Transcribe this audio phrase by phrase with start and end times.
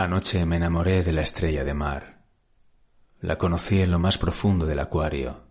[0.00, 2.22] Anoche me enamoré de la estrella de mar.
[3.20, 5.42] La conocí en lo más profundo del acuario.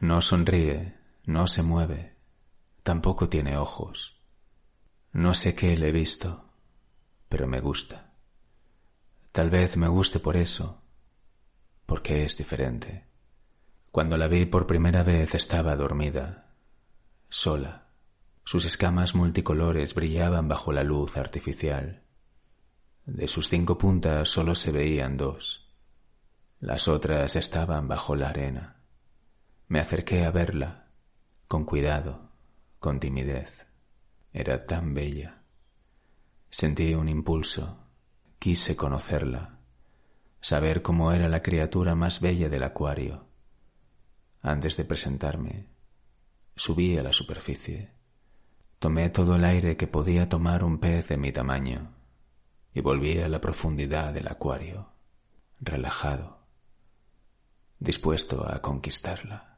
[0.00, 2.14] No sonríe, no se mueve,
[2.82, 4.20] tampoco tiene ojos.
[5.14, 6.44] No sé qué le he visto,
[7.30, 8.12] pero me gusta.
[9.32, 10.82] Tal vez me guste por eso,
[11.86, 13.06] porque es diferente.
[13.90, 16.50] Cuando la vi por primera vez estaba dormida,
[17.30, 17.86] sola.
[18.44, 22.02] Sus escamas multicolores brillaban bajo la luz artificial.
[23.06, 25.70] De sus cinco puntas solo se veían dos.
[26.58, 28.80] Las otras estaban bajo la arena.
[29.68, 30.88] Me acerqué a verla,
[31.46, 32.32] con cuidado,
[32.80, 33.64] con timidez.
[34.32, 35.44] Era tan bella.
[36.50, 37.78] Sentí un impulso.
[38.40, 39.60] Quise conocerla,
[40.40, 43.24] saber cómo era la criatura más bella del acuario.
[44.42, 45.68] Antes de presentarme,
[46.56, 47.92] subí a la superficie.
[48.80, 51.95] Tomé todo el aire que podía tomar un pez de mi tamaño
[52.76, 54.90] y volví a la profundidad del acuario,
[55.60, 56.40] relajado,
[57.78, 59.56] dispuesto a conquistarla.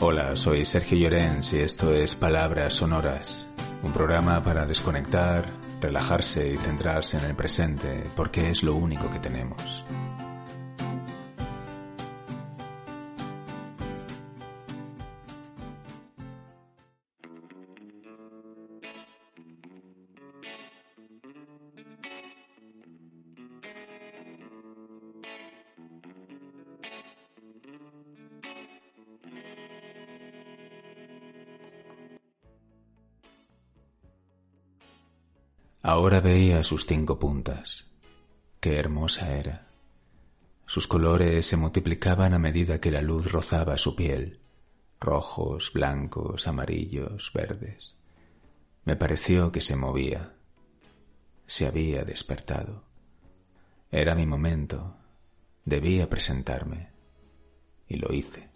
[0.00, 3.48] Hola, soy Sergio Llorens y esto es Palabras Sonoras,
[3.82, 9.18] un programa para desconectar, relajarse y centrarse en el presente porque es lo único que
[9.18, 9.84] tenemos.
[35.88, 37.88] Ahora veía sus cinco puntas.
[38.58, 39.68] Qué hermosa era.
[40.64, 44.40] Sus colores se multiplicaban a medida que la luz rozaba su piel.
[44.98, 47.94] Rojos, blancos, amarillos, verdes.
[48.84, 50.34] Me pareció que se movía.
[51.46, 52.82] Se había despertado.
[53.88, 54.96] Era mi momento.
[55.64, 56.90] Debía presentarme.
[57.86, 58.50] Y lo hice.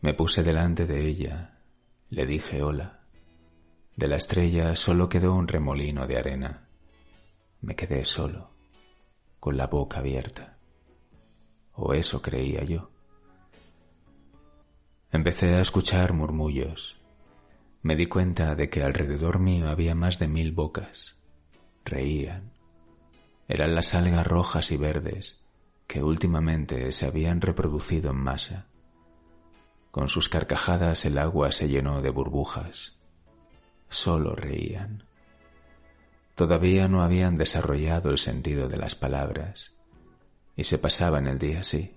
[0.00, 1.58] Me puse delante de ella.
[2.08, 3.05] Le dije hola.
[3.96, 6.68] De la estrella solo quedó un remolino de arena.
[7.62, 8.50] Me quedé solo,
[9.40, 10.58] con la boca abierta.
[11.72, 12.90] O eso creía yo.
[15.10, 17.00] Empecé a escuchar murmullos.
[17.80, 21.16] Me di cuenta de que alrededor mío había más de mil bocas.
[21.82, 22.52] Reían.
[23.48, 25.42] Eran las algas rojas y verdes
[25.86, 28.66] que últimamente se habían reproducido en masa.
[29.90, 32.95] Con sus carcajadas el agua se llenó de burbujas
[33.88, 35.04] solo reían.
[36.34, 39.72] Todavía no habían desarrollado el sentido de las palabras
[40.54, 41.96] y se pasaban el día así,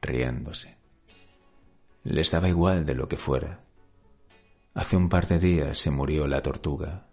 [0.00, 0.76] riéndose.
[2.04, 3.60] Les daba igual de lo que fuera.
[4.74, 7.06] Hace un par de días se murió la tortuga,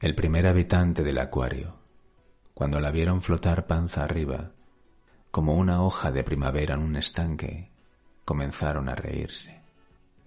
[0.00, 1.78] el primer habitante del acuario.
[2.54, 4.52] Cuando la vieron flotar panza arriba,
[5.30, 7.70] como una hoja de primavera en un estanque,
[8.24, 9.62] comenzaron a reírse,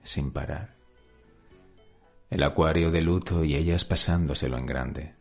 [0.04, 0.83] sin parar
[2.34, 5.14] el acuario de luto y ellas pasándoselo en grande.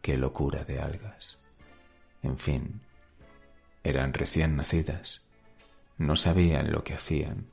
[0.00, 1.38] Qué locura de algas.
[2.24, 2.80] En fin,
[3.84, 5.24] eran recién nacidas,
[5.98, 7.46] no sabían lo que hacían.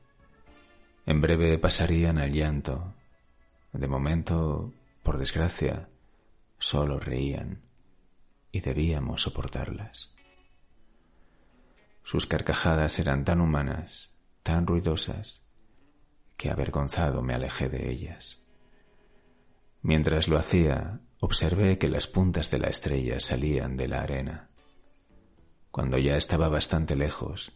[1.06, 2.96] En breve pasarían al llanto.
[3.72, 4.74] De momento,
[5.04, 5.88] por desgracia,
[6.58, 7.62] solo reían
[8.52, 10.12] y debíamos soportarlas.
[12.02, 14.10] Sus carcajadas eran tan humanas,
[14.42, 15.46] tan ruidosas,
[16.36, 18.39] que avergonzado me alejé de ellas.
[19.82, 24.50] Mientras lo hacía, observé que las puntas de la estrella salían de la arena.
[25.72, 27.52] Cuando ya estaba bastante lejos,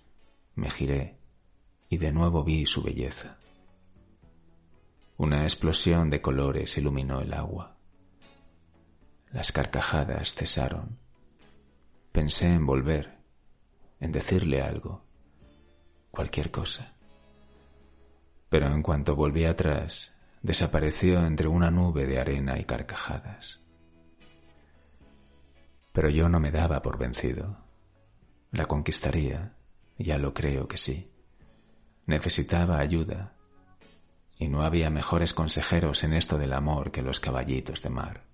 [0.56, 1.18] me giré
[1.90, 3.38] y de nuevo vi su belleza.
[5.18, 7.78] Una explosión de colores iluminó el agua.
[9.32, 11.00] Las carcajadas cesaron.
[12.12, 13.18] Pensé en volver,
[14.00, 15.04] en decirle algo,
[16.12, 16.94] cualquier cosa
[18.54, 20.13] pero en cuanto volví atrás,
[20.44, 23.62] desapareció entre una nube de arena y carcajadas.
[25.94, 27.58] Pero yo no me daba por vencido.
[28.52, 29.56] La conquistaría,
[29.98, 31.10] ya lo creo que sí.
[32.06, 33.34] Necesitaba ayuda,
[34.38, 38.26] y no había mejores consejeros en esto del amor que los caballitos de mar.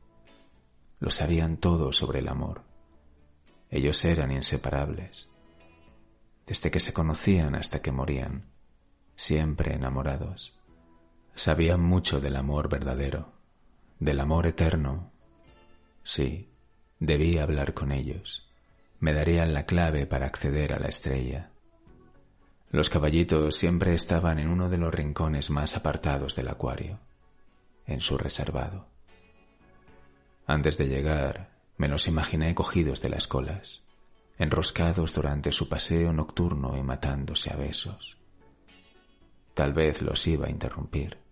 [1.00, 2.64] Lo sabían todo sobre el amor.
[3.70, 5.30] Ellos eran inseparables.
[6.48, 8.50] Desde que se conocían hasta que morían,
[9.16, 10.59] siempre enamorados.
[11.40, 13.32] Sabían mucho del amor verdadero,
[13.98, 15.10] del amor eterno.
[16.04, 16.50] Sí,
[17.00, 18.46] debía hablar con ellos.
[19.00, 21.52] Me darían la clave para acceder a la estrella.
[22.72, 27.00] Los caballitos siempre estaban en uno de los rincones más apartados del acuario,
[27.88, 28.88] en su reservado.
[30.46, 33.82] Antes de llegar, me los imaginé cogidos de las colas,
[34.38, 38.18] enroscados durante su paseo nocturno y matándose a besos.
[39.54, 41.29] Tal vez los iba a interrumpir.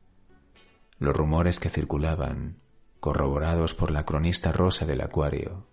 [0.99, 2.57] Los rumores que circulaban,
[2.99, 5.65] corroborados por la cronista rosa del acuario,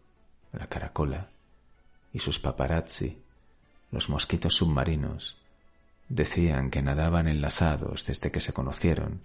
[0.52, 1.30] la caracola,
[2.12, 3.22] y sus paparazzi,
[3.90, 5.44] los mosquitos submarinos,
[6.08, 9.22] Decían que nadaban enlazados desde que se conocieron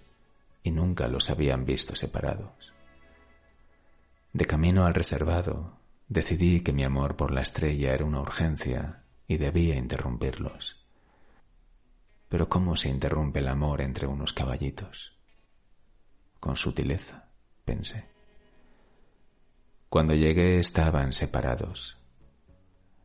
[0.63, 2.73] y nunca los habían visto separados.
[4.31, 9.37] De camino al reservado, decidí que mi amor por la estrella era una urgencia y
[9.37, 10.77] debía interrumpirlos.
[12.29, 15.18] Pero ¿cómo se interrumpe el amor entre unos caballitos?
[16.39, 17.29] Con sutileza,
[17.65, 18.05] pensé.
[19.89, 21.97] Cuando llegué estaban separados.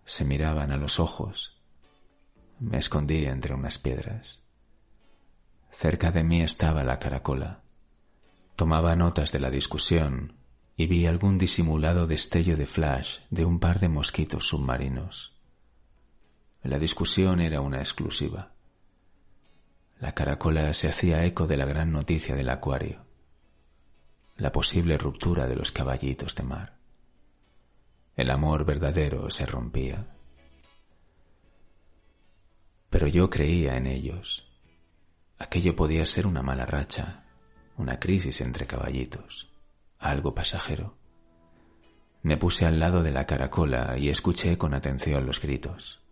[0.04, 1.54] Se miraban a los ojos
[2.60, 4.40] me escondí entre unas piedras.
[5.70, 7.62] Cerca de mí estaba la caracola.
[8.56, 10.36] Tomaba notas de la discusión
[10.76, 15.34] y vi algún disimulado destello de flash de un par de mosquitos submarinos.
[16.62, 18.52] La discusión era una exclusiva.
[20.00, 23.04] La caracola se hacía eco de la gran noticia del acuario,
[24.36, 26.78] la posible ruptura de los caballitos de mar.
[28.16, 30.14] El amor verdadero se rompía
[32.94, 34.46] pero yo creía en ellos.
[35.36, 37.24] Aquello podía ser una mala racha,
[37.76, 39.50] una crisis entre caballitos,
[39.98, 40.96] algo pasajero.
[42.22, 46.04] Me puse al lado de la caracola y escuché con atención los gritos.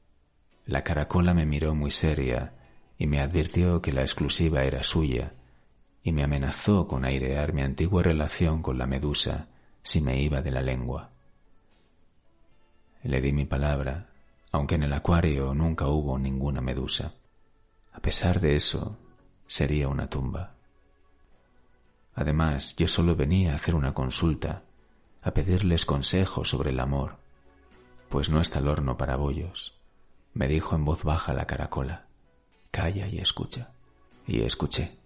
[0.66, 2.54] La caracola me miró muy seria
[2.98, 5.34] y me advirtió que la exclusiva era suya
[6.02, 9.48] y me amenazó con airear mi antigua relación con la medusa
[9.82, 11.10] si me iba de la lengua.
[13.02, 14.12] Le di mi palabra
[14.52, 17.14] aunque en el acuario nunca hubo ninguna medusa.
[17.92, 18.98] A pesar de eso,
[19.46, 20.54] sería una tumba.
[22.14, 24.62] Además, yo solo venía a hacer una consulta,
[25.22, 27.16] a pedirles consejos sobre el amor,
[28.10, 29.74] pues no está el horno para bollos.
[30.34, 32.06] Me dijo en voz baja la caracola,
[32.70, 33.70] calla y escucha.
[34.26, 35.01] Y escuché.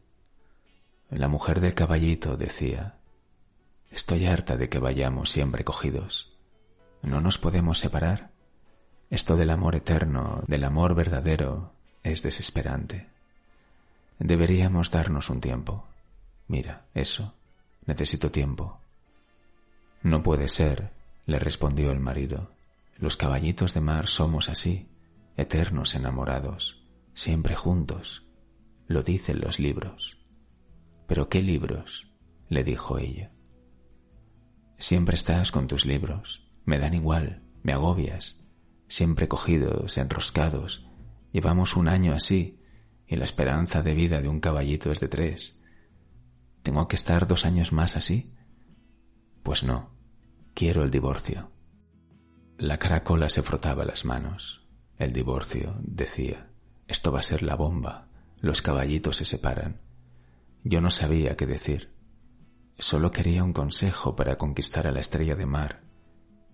[1.11, 2.97] La mujer del caballito decía,
[3.91, 6.37] estoy harta de que vayamos siempre cogidos.
[7.03, 8.31] ¿No nos podemos separar?
[9.09, 11.73] Esto del amor eterno, del amor verdadero,
[12.03, 13.09] es desesperante.
[14.19, 15.87] Deberíamos darnos un tiempo.
[16.49, 17.35] Mira, eso.
[17.87, 18.81] Necesito tiempo.
[20.03, 20.91] No puede ser,
[21.27, 22.51] le respondió el marido.
[22.99, 24.89] Los caballitos de mar somos así,
[25.37, 26.83] eternos enamorados,
[27.15, 28.25] siempre juntos.
[28.89, 30.16] Lo dicen los libros.
[31.07, 32.13] ¿Pero qué libros?
[32.49, 33.33] le dijo ella.
[34.79, 36.49] Siempre estás con tus libros.
[36.65, 38.37] Me dan igual, me agobias
[38.89, 40.87] siempre cogidos, enroscados.
[41.33, 42.61] Llevamos un año así,
[43.07, 45.59] y la esperanza de vida de un caballito es de tres.
[46.63, 48.35] ¿Tengo que estar dos años más así?
[49.43, 49.91] Pues no,
[50.55, 51.51] quiero el divorcio.
[52.59, 54.67] La caracola se frotaba las manos.
[54.99, 56.51] El divorcio, decía,
[56.89, 58.09] esto va a ser la bomba.
[58.41, 59.81] Los caballitos se separan.
[60.65, 61.95] Yo no sabía qué decir.
[62.79, 65.85] Solo quería un consejo para conquistar a la estrella de mar,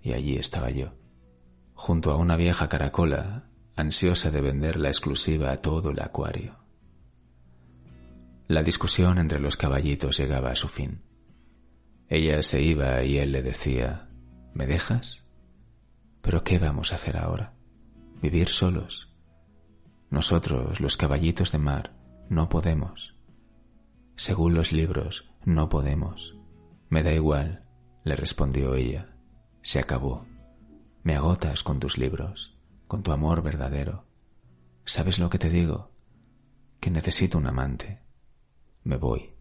[0.03, 0.95] y allí estaba yo
[1.75, 6.59] junto a una vieja caracola, ansiosa de vender la exclusiva a todo el acuario.
[8.47, 11.03] La discusión entre los caballitos llegaba a su fin.
[12.09, 14.11] Ella se iba y él le decía,
[14.55, 15.27] ¿me dejas?
[16.21, 17.55] ¿Pero qué vamos a hacer ahora?
[18.21, 19.13] ¿Vivir solos?
[20.09, 21.97] Nosotros, los caballitos de mar,
[22.29, 23.17] no podemos.
[24.17, 26.37] Según los libros, no podemos.
[26.89, 27.65] Me da igual,
[28.05, 29.17] le respondió ella.
[29.63, 30.27] Se acabó.
[31.03, 34.07] Me agotas con tus libros, con tu amor verdadero.
[34.85, 35.91] ¿Sabes lo que te digo?
[36.81, 38.03] Que necesito un amante.
[38.85, 39.35] Me voy.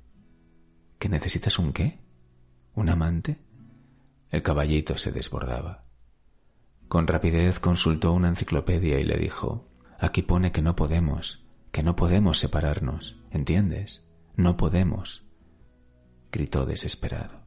[0.98, 2.00] ¿Que necesitas un qué?
[2.74, 3.44] ¿Un amante?
[4.30, 5.86] El caballito se desbordaba.
[6.88, 9.68] Con rapidez consultó una enciclopedia y le dijo,
[10.00, 14.06] aquí pone que no podemos, que no podemos separarnos, ¿entiendes?
[14.36, 15.26] No podemos.
[16.32, 17.42] Gritó desesperado.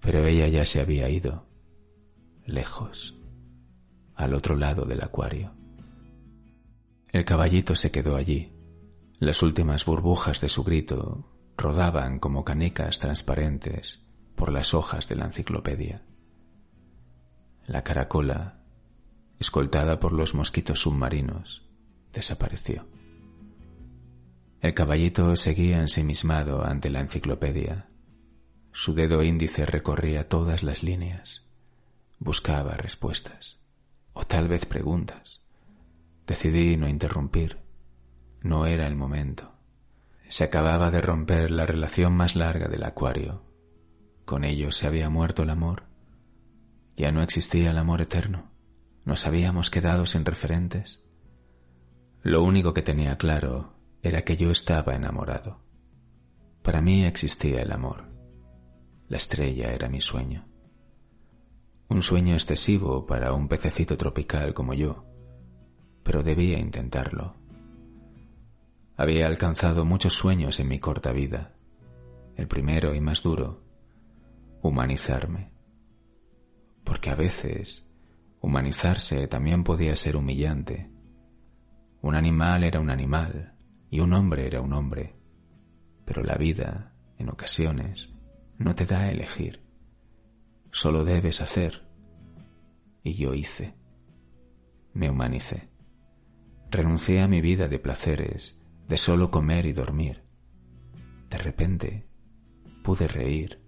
[0.00, 1.46] Pero ella ya se había ido
[2.44, 3.14] lejos,
[4.14, 5.54] al otro lado del acuario.
[7.12, 8.52] El caballito se quedó allí.
[9.18, 14.04] Las últimas burbujas de su grito rodaban como canecas transparentes
[14.36, 16.02] por las hojas de la enciclopedia.
[17.66, 18.62] La caracola,
[19.38, 21.68] escoltada por los mosquitos submarinos,
[22.12, 22.86] desapareció.
[24.60, 27.88] El caballito seguía ensimismado ante la enciclopedia.
[28.72, 31.46] Su dedo índice recorría todas las líneas.
[32.18, 33.60] Buscaba respuestas,
[34.14, 35.44] o tal vez preguntas.
[36.26, 37.58] Decidí no interrumpir.
[38.42, 39.52] No era el momento.
[40.28, 43.44] Se acababa de romper la relación más larga del acuario.
[44.24, 45.84] Con ello se había muerto el amor.
[46.96, 48.50] Ya no existía el amor eterno.
[49.04, 51.00] Nos habíamos quedado sin referentes.
[52.22, 55.60] Lo único que tenía claro era que yo estaba enamorado.
[56.62, 58.04] Para mí existía el amor.
[59.08, 60.46] La estrella era mi sueño.
[61.88, 65.06] Un sueño excesivo para un pececito tropical como yo,
[66.02, 67.34] pero debía intentarlo.
[68.96, 71.54] Había alcanzado muchos sueños en mi corta vida.
[72.36, 73.62] El primero y más duro,
[74.60, 75.52] humanizarme.
[76.84, 77.86] Porque a veces
[78.40, 80.90] humanizarse también podía ser humillante.
[82.02, 83.57] Un animal era un animal
[83.90, 85.14] y un hombre era un hombre.
[86.04, 88.14] Pero la vida, en ocasiones,
[88.58, 89.62] no te da a elegir.
[90.70, 91.86] Solo debes hacer.
[93.02, 93.74] Y yo hice.
[94.92, 95.70] Me humanicé.
[96.70, 100.24] Renuncié a mi vida de placeres, de solo comer y dormir.
[101.30, 102.08] De repente,
[102.82, 103.62] pude reír,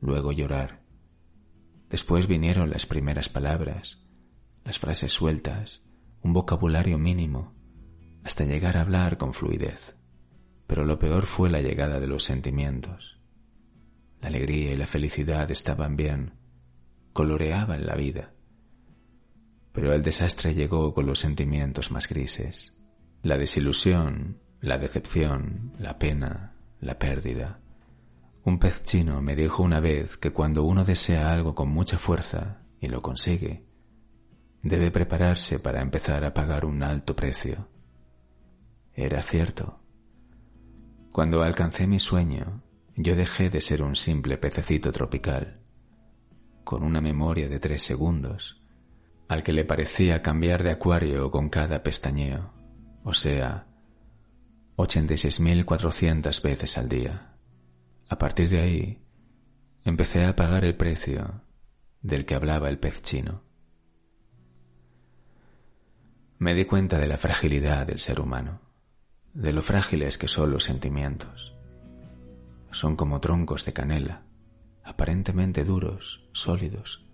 [0.00, 0.84] luego llorar.
[1.90, 4.04] Después vinieron las primeras palabras,
[4.64, 5.88] las frases sueltas,
[6.22, 7.54] un vocabulario mínimo,
[8.24, 9.94] hasta llegar a hablar con fluidez.
[10.66, 13.20] Pero lo peor fue la llegada de los sentimientos.
[14.20, 16.32] La alegría y la felicidad estaban bien,
[17.12, 18.32] coloreaban la vida.
[19.72, 22.74] Pero el desastre llegó con los sentimientos más grises.
[23.22, 27.60] La desilusión, la decepción, la pena, la pérdida.
[28.44, 32.62] Un pez chino me dijo una vez que cuando uno desea algo con mucha fuerza
[32.80, 33.66] y lo consigue,
[34.62, 37.68] debe prepararse para empezar a pagar un alto precio.
[38.94, 39.80] Era cierto.
[41.10, 42.62] Cuando alcancé mi sueño,
[42.96, 45.60] yo dejé de ser un simple pececito tropical,
[46.62, 48.62] con una memoria de tres segundos,
[49.28, 52.52] al que le parecía cambiar de acuario con cada pestañeo,
[53.02, 53.66] o sea,
[54.76, 57.36] 86.400 veces al día.
[58.08, 59.04] A partir de ahí,
[59.84, 61.42] empecé a pagar el precio
[62.00, 63.42] del que hablaba el pez chino.
[66.38, 68.60] Me di cuenta de la fragilidad del ser humano,
[69.34, 71.54] de lo frágiles que son los sentimientos
[72.70, 74.22] son como troncos de canela,
[74.82, 77.06] aparentemente duros, sólidos,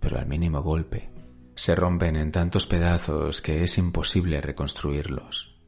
[0.00, 1.10] pero al mínimo golpe
[1.54, 5.60] se rompen en tantos pedazos que es imposible reconstruirlos.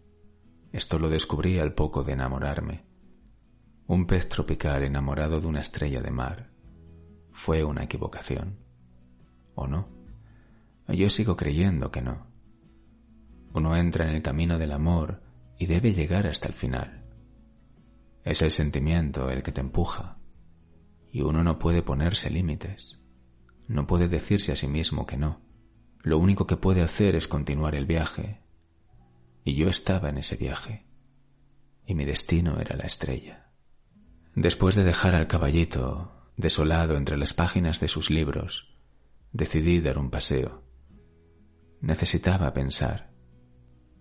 [0.72, 2.84] Esto lo descubrí al poco de enamorarme.
[3.86, 6.50] Un pez tropical enamorado de una estrella de mar
[7.32, 8.58] fue una equivocación.
[9.54, 9.88] ¿O no?
[10.88, 12.26] Yo sigo creyendo que no.
[13.52, 15.23] Uno entra en el camino del amor
[15.64, 17.06] y debe llegar hasta el final.
[18.22, 20.18] Es el sentimiento el que te empuja,
[21.10, 23.00] y uno no puede ponerse límites,
[23.66, 25.40] no puede decirse a sí mismo que no.
[26.02, 28.42] Lo único que puede hacer es continuar el viaje,
[29.42, 30.84] y yo estaba en ese viaje,
[31.86, 33.50] y mi destino era la estrella.
[34.34, 38.76] Después de dejar al caballito desolado entre las páginas de sus libros,
[39.32, 40.62] decidí dar un paseo.
[41.80, 43.13] Necesitaba pensar.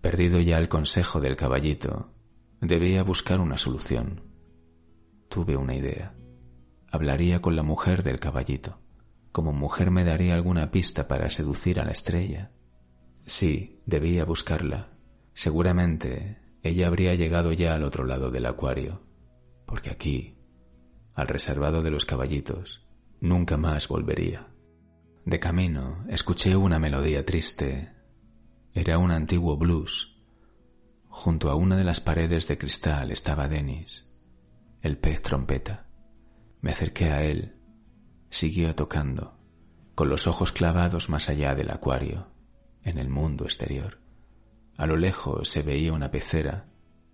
[0.04, 2.14] Perdido ya el consejo del caballito,
[2.60, 4.20] Debía buscar una solución.
[5.30, 6.14] Tuve una idea.
[6.90, 8.82] Hablaría con la mujer del caballito.
[9.32, 12.52] Como mujer me daría alguna pista para seducir a la estrella.
[13.24, 14.92] Sí, debía buscarla.
[15.32, 19.06] Seguramente ella habría llegado ya al otro lado del acuario,
[19.64, 20.36] porque aquí,
[21.14, 22.86] al reservado de los caballitos,
[23.22, 24.48] nunca más volvería.
[25.24, 27.93] De camino escuché una melodía triste.
[28.76, 30.14] Era un antiguo blues
[31.08, 34.12] Junto a una de las paredes de cristal estaba Denis,
[34.82, 35.86] el pez trompeta.
[36.60, 37.54] Me acerqué a él.
[38.30, 39.38] Siguió tocando,
[39.94, 42.32] con los ojos clavados más allá del acuario,
[42.82, 44.00] en el mundo exterior.
[44.76, 46.66] A lo lejos se veía una pecera,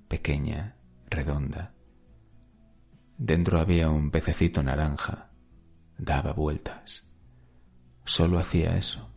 [0.08, 0.78] pequeña,
[1.10, 1.74] redonda.
[3.18, 5.30] Dentro había un pececito naranja.
[5.98, 7.06] Daba vueltas.
[8.06, 9.12] Solo hacía eso.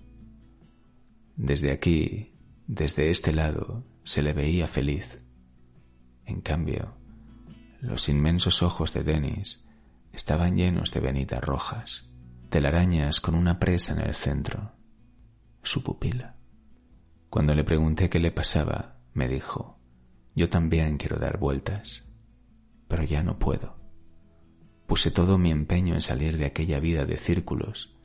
[1.38, 2.33] Desde aquí,
[2.67, 5.20] desde este lado, se le veía feliz.
[6.25, 6.96] En cambio,
[7.82, 9.65] los inmensos ojos de Denis
[10.13, 12.10] estaban llenos de venitas rojas,
[12.50, 14.72] telarañas con una presa en el centro,
[15.62, 16.38] su pupila.
[17.29, 19.79] Cuando le pregunté qué le pasaba, me dijo,
[20.36, 22.08] yo también quiero dar vueltas,
[22.88, 23.75] pero ya no puedo.
[24.88, 27.98] Puse todo mi empeño en salir de aquella vida de círculos.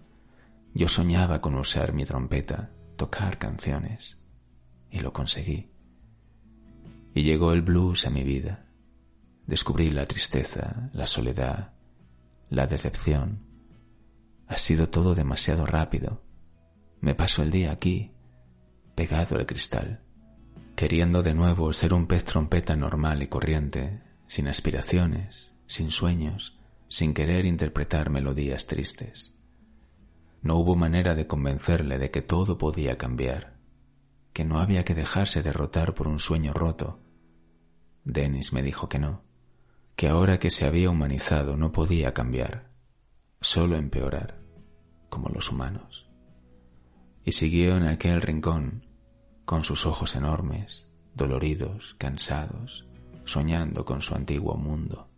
[0.75, 4.18] Yo soñaba con usar mi trompeta, tocar canciones,
[4.90, 5.71] y lo conseguí.
[7.14, 8.66] Y llegó el blues a mi vida.
[9.47, 11.73] Descubrí la tristeza, la soledad,
[12.50, 13.40] la decepción.
[14.47, 16.23] Ha sido todo demasiado rápido.
[17.00, 18.12] Me paso el día aquí,
[18.95, 20.02] pegado al cristal,
[20.76, 27.14] queriendo de nuevo ser un pez trompeta normal y corriente, sin aspiraciones, sin sueños, sin
[27.14, 29.35] querer interpretar melodías tristes.
[30.42, 33.58] No hubo manera de convencerle de que todo podía cambiar,
[34.38, 37.00] que no había que dejarse derrotar por un sueño roto.
[38.04, 39.25] Dennis me dijo que no,
[39.97, 42.71] que ahora que se había humanizado no podía cambiar,
[43.40, 44.40] solo empeorar,
[45.09, 46.09] como los humanos.
[47.25, 48.87] Y siguió en aquel rincón,
[49.45, 52.87] con sus ojos enormes, doloridos, cansados,
[53.25, 55.11] soñando con su antiguo mundo.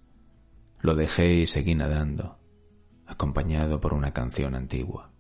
[0.81, 2.39] Lo dejé y seguí nadando,
[3.05, 5.13] acompañado por una canción antigua,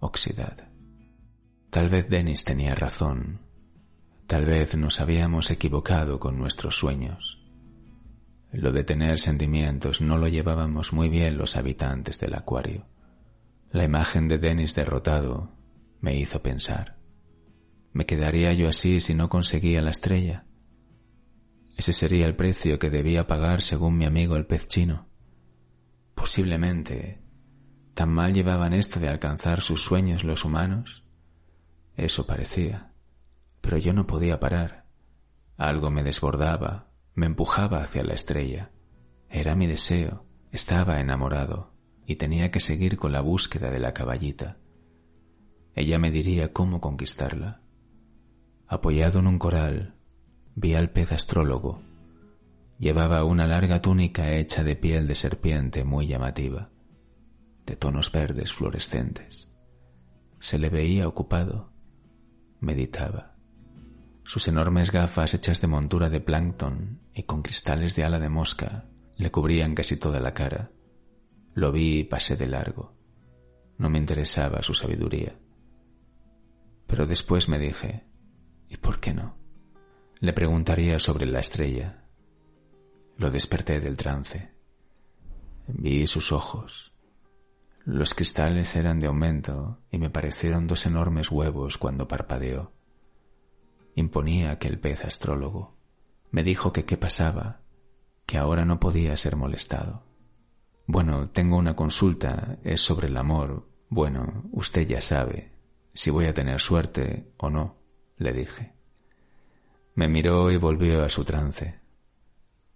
[0.00, 0.69] Oxidad.
[1.70, 3.42] Tal vez Dennis tenía razón,
[4.26, 7.40] tal vez nos habíamos equivocado con nuestros sueños.
[8.50, 12.88] Lo de tener sentimientos no lo llevábamos muy bien los habitantes del acuario.
[13.70, 15.52] La imagen de Dennis derrotado
[16.00, 16.98] me hizo pensar.
[17.92, 20.46] ¿Me quedaría yo así si no conseguía la estrella?
[21.76, 25.08] Ese sería el precio que debía pagar según mi amigo el pez chino.
[26.16, 27.22] Posiblemente,
[27.94, 31.04] ¿tan mal llevaban esto de alcanzar sus sueños los humanos?
[32.00, 32.94] Eso parecía,
[33.60, 34.86] pero yo no podía parar.
[35.58, 38.70] Algo me desbordaba, me empujaba hacia la estrella.
[39.28, 41.74] Era mi deseo, estaba enamorado
[42.06, 44.56] y tenía que seguir con la búsqueda de la caballita.
[45.74, 47.60] Ella me diría cómo conquistarla.
[48.66, 49.96] Apoyado en un coral,
[50.54, 51.82] vi al pez astrólogo.
[52.78, 56.70] Llevaba una larga túnica hecha de piel de serpiente muy llamativa,
[57.66, 59.50] de tonos verdes fluorescentes.
[60.38, 61.69] Se le veía ocupado.
[62.60, 63.36] Meditaba.
[64.24, 68.84] Sus enormes gafas hechas de montura de plancton y con cristales de ala de mosca
[69.16, 70.70] le cubrían casi toda la cara.
[71.54, 72.94] Lo vi y pasé de largo.
[73.78, 75.38] No me interesaba su sabiduría.
[76.86, 78.04] Pero después me dije,
[78.70, 79.36] ¿Y por qué no?
[80.20, 82.04] Le preguntaría sobre la estrella.
[83.16, 84.54] Lo desperté del trance.
[85.66, 86.89] Vi sus ojos.
[87.84, 92.72] Los cristales eran de aumento y me parecieron dos enormes huevos cuando parpadeó.
[93.94, 95.76] Imponía aquel pez astrólogo.
[96.30, 97.62] Me dijo que qué pasaba,
[98.26, 100.04] que ahora no podía ser molestado.
[100.86, 103.68] Bueno, tengo una consulta, es sobre el amor.
[103.88, 105.52] Bueno, usted ya sabe
[105.94, 107.80] si voy a tener suerte o no
[108.16, 108.74] le dije.
[109.94, 111.80] Me miró y volvió a su trance.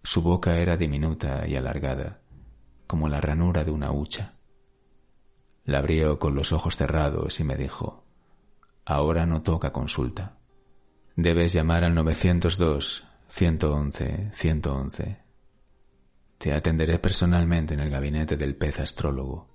[0.02, 2.20] Su boca era diminuta y alargada,
[2.86, 4.33] como la ranura de una hucha.
[5.64, 8.04] La abrió con los ojos cerrados y me dijo,
[8.84, 10.36] Ahora no toca consulta.
[11.16, 15.24] Debes llamar al 902 111 111.
[16.38, 19.48] Te atenderé personalmente en el gabinete del pez astrólogo.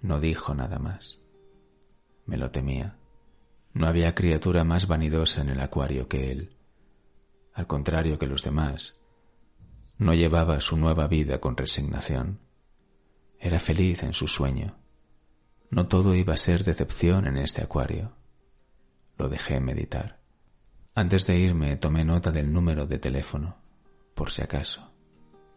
[0.00, 1.20] No dijo nada más.
[2.26, 2.96] Me lo temía.
[3.72, 6.56] No había criatura más vanidosa en el acuario que él.
[7.54, 8.96] Al contrario que los demás,
[9.98, 12.40] no llevaba su nueva vida con resignación.
[13.40, 14.76] Era feliz en su sueño.
[15.70, 18.12] No todo iba a ser decepción en este acuario.
[19.16, 20.20] Lo dejé meditar.
[20.94, 23.56] Antes de irme tomé nota del número de teléfono,
[24.14, 24.92] por si acaso.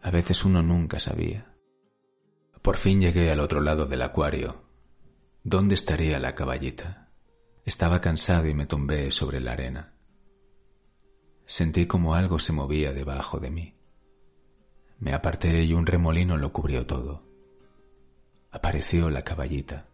[0.00, 1.54] A veces uno nunca sabía.
[2.62, 4.64] Por fin llegué al otro lado del acuario.
[5.42, 7.10] ¿Dónde estaría la caballita?
[7.66, 9.92] Estaba cansado y me tumbé sobre la arena.
[11.44, 13.76] Sentí como algo se movía debajo de mí.
[15.00, 17.33] Me aparté y un remolino lo cubrió todo.
[18.54, 19.88] Apareció la caballita,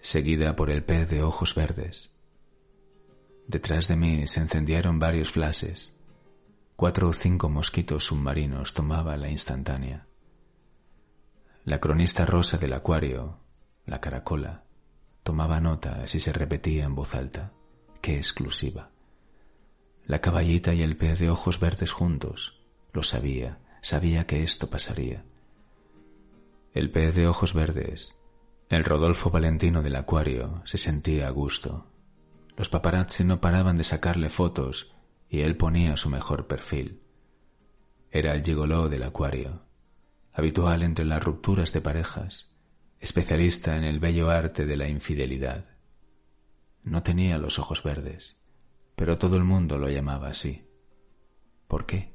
[0.00, 2.16] seguida por el pez de ojos verdes.
[3.46, 5.94] Detrás de mí se encendieron varios flashes.
[6.74, 10.06] Cuatro o cinco mosquitos submarinos tomaba la instantánea.
[11.64, 13.40] La cronista rosa del acuario,
[13.84, 14.64] la caracola,
[15.22, 17.52] Tomaba nota si se repetía en voz alta.
[18.00, 18.92] Qué exclusiva.
[20.06, 22.62] La caballita y el pez de ojos verdes juntos.
[22.94, 25.26] Lo sabía, sabía que esto pasaría.
[26.78, 28.14] El pez de ojos verdes,
[28.68, 31.90] el Rodolfo Valentino del acuario, se sentía a gusto.
[32.56, 34.94] Los paparazzi no paraban de sacarle fotos
[35.28, 37.02] y él ponía su mejor perfil.
[38.12, 39.66] Era el gigoló del acuario,
[40.32, 42.54] habitual entre las rupturas de parejas,
[43.00, 45.64] especialista en el bello arte de la infidelidad.
[46.84, 48.36] No tenía los ojos verdes,
[48.94, 50.70] pero todo el mundo lo llamaba así.
[51.66, 52.14] ¿Por qué?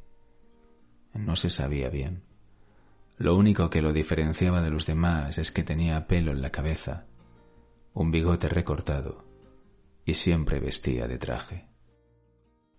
[1.14, 2.33] No se sabía bien.
[3.18, 7.06] Lo único que lo diferenciaba de los demás es que tenía pelo en la cabeza,
[7.94, 9.26] un bigote recortado
[10.06, 11.68] y siempre vestía de traje.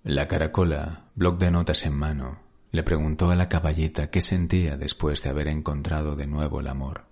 [0.03, 2.43] La caracola, bloc de notas en mano,
[2.73, 7.07] le preguntó a la caballita qué sentía después de haber encontrado de nuevo el amor.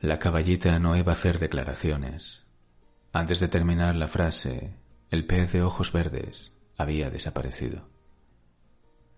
[0.00, 2.46] La caballita no iba a hacer declaraciones.
[3.12, 4.74] Antes de terminar la frase,
[5.10, 7.88] el pez de ojos verdes había desaparecido.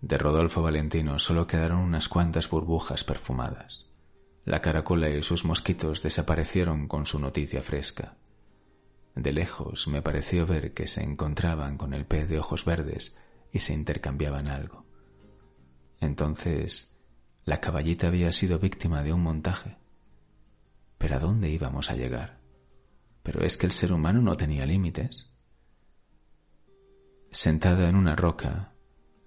[0.01, 3.85] De Rodolfo Valentino solo quedaron unas cuantas burbujas perfumadas.
[4.45, 8.17] La caracola y sus mosquitos desaparecieron con su noticia fresca.
[9.15, 13.15] De lejos me pareció ver que se encontraban con el pez de ojos verdes
[13.51, 14.85] y se intercambiaban algo.
[15.99, 16.97] Entonces,
[17.45, 19.77] la caballita había sido víctima de un montaje.
[20.97, 22.39] ¿Pero a dónde íbamos a llegar?
[23.21, 25.31] Pero es que el ser humano no tenía límites.
[27.29, 28.70] Sentada en una roca,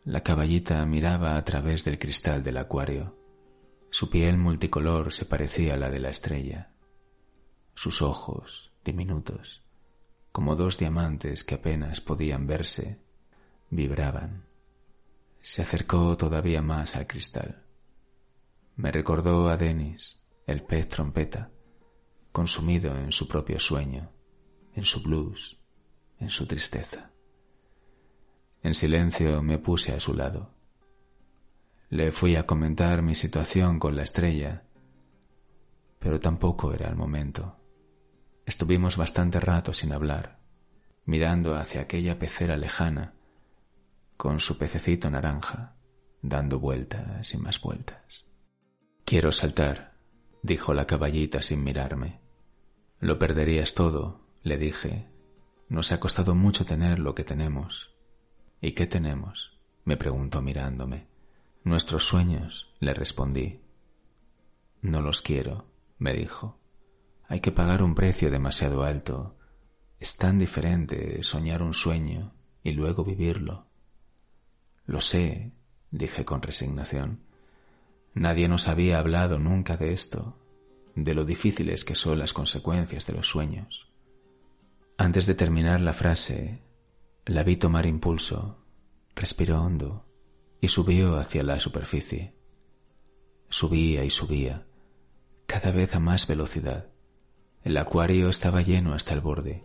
[0.05, 3.17] la caballita miraba a través del cristal del acuario.
[3.88, 6.73] Su piel multicolor se parecía a la de la estrella.
[7.75, 9.62] Sus ojos, diminutos,
[10.31, 13.01] como dos diamantes que apenas podían verse,
[13.71, 14.45] vibraban.
[15.40, 17.64] Se acercó todavía más al cristal.
[18.77, 21.51] Me recordó a Denis, el pez trompeta,
[22.31, 24.11] consumido en su propio sueño,
[24.75, 25.59] en su blues,
[26.19, 27.13] en su tristeza.
[28.64, 30.55] En silencio me puse a su lado.
[31.90, 34.64] Le fui a comentar mi situación con la estrella,
[35.98, 37.59] pero tampoco era el momento.
[38.46, 40.40] Estuvimos bastante rato sin hablar,
[41.05, 43.12] mirando hacia aquella pecera lejana,
[44.16, 45.77] con su pececito naranja,
[46.22, 48.24] dando vueltas y más vueltas.
[49.05, 49.98] Quiero saltar,
[50.42, 52.22] dijo la caballita sin mirarme.
[52.98, 55.11] Lo perderías todo, le dije.
[55.68, 57.93] Nos ha costado mucho tener lo que tenemos.
[58.64, 59.53] ¿Y qué tenemos?
[59.85, 61.07] me preguntó mirándome.
[61.64, 63.61] Nuestros sueños, le respondí.
[64.81, 65.66] No los quiero,
[65.98, 66.59] me dijo.
[67.29, 69.37] Hay que pagar un precio demasiado alto.
[70.00, 73.66] Es tan diferente soñar un sueño y luego vivirlo.
[74.87, 75.53] Lo sé,
[75.90, 77.20] dije con resignación.
[78.14, 80.38] Nadie nos había hablado nunca de esto,
[80.94, 83.92] de lo difíciles que son las consecuencias de los sueños.
[84.96, 86.62] Antes de terminar la frase,
[87.27, 88.59] la vi tomar impulso,
[89.15, 90.05] respiró hondo
[90.61, 92.37] y subió hacia la superficie.
[93.49, 94.67] Subía y subía,
[95.47, 96.91] cada vez a más velocidad.
[97.63, 99.65] El acuario estaba lleno hasta el borde.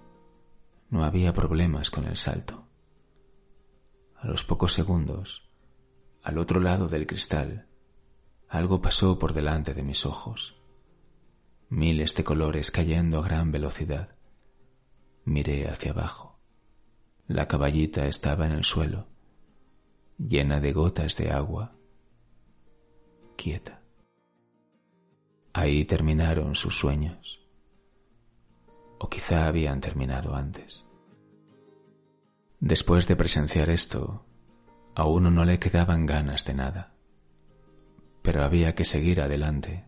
[0.90, 2.66] No había problemas con el salto.
[4.16, 5.50] A los pocos segundos,
[6.24, 7.68] al otro lado del cristal,
[8.48, 10.56] algo pasó por delante de mis ojos.
[11.68, 14.16] Miles de colores cayendo a gran velocidad.
[15.26, 16.39] Miré hacia abajo.
[17.30, 19.06] La caballita estaba en el suelo,
[20.18, 21.76] llena de gotas de agua,
[23.38, 23.84] quieta.
[25.54, 27.48] Ahí terminaron sus sueños
[28.98, 30.88] o quizá habían terminado antes.
[32.60, 34.26] Después de presenciar esto,
[34.96, 36.96] a uno no le quedaban ganas de nada,
[38.24, 39.88] pero había que seguir adelante,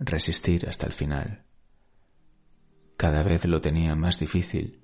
[0.00, 1.44] resistir hasta el final.
[2.96, 4.83] Cada vez lo tenía más difícil,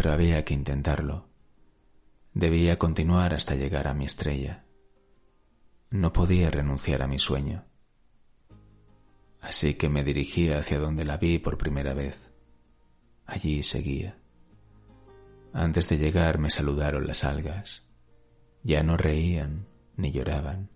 [0.00, 1.28] pero había que intentarlo.
[2.32, 4.64] Debía continuar hasta llegar a mi estrella.
[5.90, 7.66] No podía renunciar a mi sueño.
[9.42, 12.32] Así que me dirigí hacia donde la vi por primera vez.
[13.26, 14.16] Allí seguía.
[15.52, 17.84] Antes de llegar me saludaron las algas.
[18.62, 20.70] Ya no reían ni lloraban,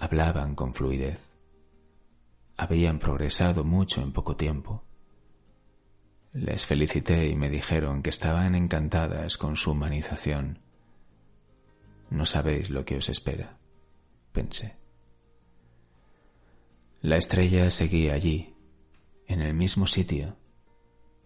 [0.00, 1.30] hablaban con fluidez.
[2.56, 4.87] Habían progresado mucho en poco tiempo.
[6.32, 10.60] Les felicité y me dijeron que estaban encantadas con su humanización.
[12.10, 13.58] No sabéis lo que os espera,
[14.32, 14.76] pensé.
[17.00, 18.54] La estrella seguía allí,
[19.26, 20.36] en el mismo sitio,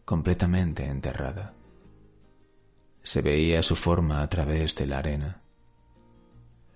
[0.04, 1.54] completamente enterrada.
[3.02, 5.42] Se veía su forma a través de la arena.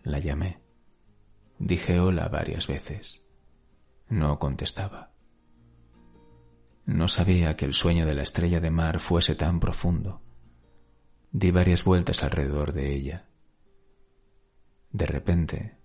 [0.02, 0.60] La llamé.
[1.58, 3.24] Dije hola varias veces.
[4.08, 5.15] No contestaba.
[6.86, 10.22] No sabía que el sueño de la estrella de mar fuese tan profundo.
[11.32, 13.28] Di varias vueltas alrededor de ella.
[14.92, 15.78] De repente,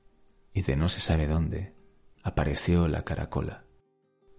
[0.53, 1.75] y de no se sabe dónde,
[2.21, 3.65] apareció la caracola.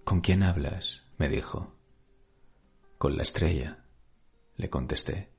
[0.05, 1.11] ¿Con quién hablas?
[1.19, 1.77] me dijo.
[2.97, 3.85] Con la estrella,
[4.57, 5.33] le contesté.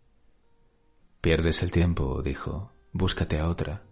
[1.21, 2.73] Pierdes el tiempo, dijo.
[2.91, 3.85] Búscate a otra.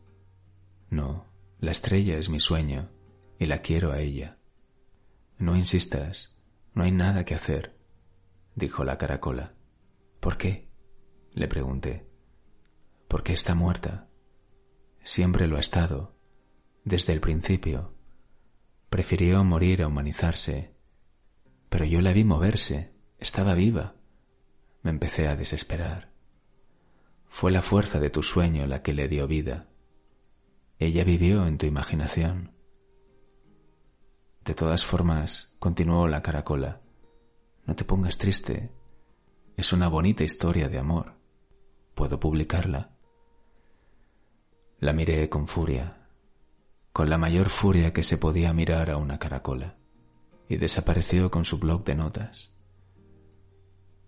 [0.90, 1.26] No,
[1.60, 2.92] la estrella es mi sueño,
[3.40, 4.38] y la quiero a ella.
[5.38, 6.38] No insistas,
[6.74, 7.78] no hay nada que hacer,
[8.56, 9.54] dijo la caracola.
[10.20, 10.70] ¿Por qué?
[11.34, 12.08] le pregunté.
[13.08, 14.10] Porque está muerta.
[15.04, 16.16] Siempre lo ha estado,
[16.84, 17.96] desde el principio.
[18.90, 20.76] Prefirió morir a humanizarse.
[21.70, 23.96] Pero yo la vi moverse, estaba viva.
[24.82, 26.12] Me empecé a desesperar.
[27.28, 29.70] Fue la fuerza de tu sueño la que le dio vida.
[30.80, 32.52] Ella vivió en tu imaginación.
[34.46, 36.82] De todas formas, continuó la caracola,
[37.66, 38.72] no te pongas triste.
[39.56, 41.14] Es una bonita historia de amor.
[41.94, 42.98] ¿Puedo publicarla?
[44.80, 46.08] La miré con furia,
[46.92, 49.78] con la mayor furia que se podía mirar a una caracola,
[50.50, 52.52] y desapareció con su blog de notas.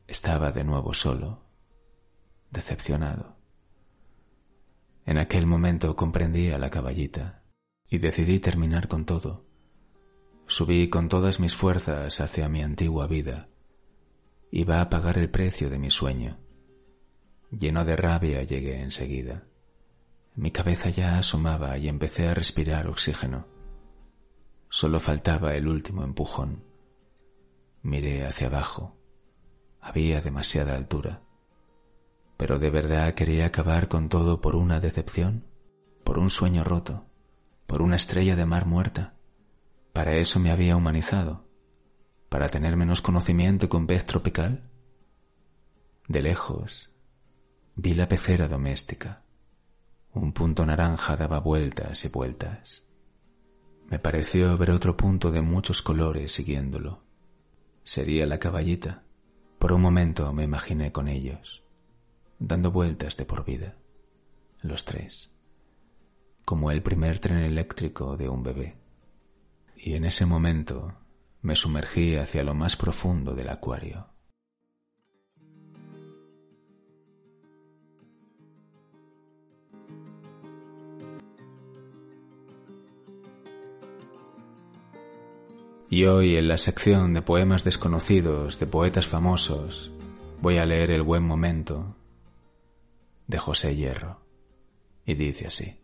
[0.08, 1.44] Estaba de nuevo solo,
[2.50, 3.38] decepcionado.
[5.06, 7.44] En aquel momento comprendí a la caballita
[7.88, 9.53] y decidí terminar con todo.
[10.46, 13.50] Subí con todas mis fuerzas hacia mi antigua vida.
[14.52, 16.38] Iba a pagar el precio de mi sueño.
[17.50, 19.46] Lleno de rabia llegué enseguida.
[20.36, 23.48] Mi cabeza ya asomaba y empecé a respirar oxígeno.
[24.70, 26.64] Solo faltaba el último empujón.
[27.84, 28.98] Miré hacia abajo.
[29.80, 31.22] Había demasiada altura.
[32.38, 35.46] Pero de verdad quería acabar con todo por una decepción,
[36.04, 37.06] por un sueño roto,
[37.68, 39.13] por una estrella de mar muerta.
[39.94, 41.48] Para eso me había humanizado,
[42.30, 44.70] para tener menos conocimiento con pez tropical.
[46.08, 46.92] De lejos
[47.76, 49.24] vi la pecera doméstica.
[50.14, 52.84] Un punto naranja daba vueltas y vueltas.
[53.90, 57.04] Me pareció ver otro punto de muchos colores siguiéndolo.
[57.84, 59.04] Sería la caballita.
[59.60, 61.64] Por un momento me imaginé con ellos
[62.40, 63.78] dando vueltas de por vida,
[64.62, 65.32] los tres,
[66.44, 68.83] como el primer tren eléctrico de un bebé.
[69.76, 70.98] Y en ese momento
[71.42, 74.08] me sumergí hacia lo más profundo del acuario.
[85.90, 89.92] Y hoy en la sección de poemas desconocidos de poetas famosos
[90.42, 91.96] voy a leer El buen momento
[93.28, 94.20] de José Hierro,
[95.06, 95.83] y dice así.